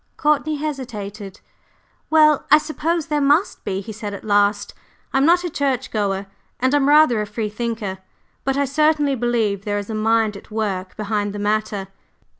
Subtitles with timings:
[0.17, 1.41] Courtney hesitated.
[2.09, 4.73] "Well, I suppose there must be," he said at last.
[5.13, 6.25] "I'm not a church goer,
[6.59, 7.99] and I'm rather a free thinker,
[8.43, 11.87] but I certainly believe there is a Mind at work behind the Matter."